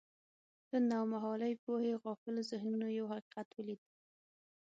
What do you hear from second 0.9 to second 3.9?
نومهالې پوهې غافلو ذهنونو یو حقیقت ولید.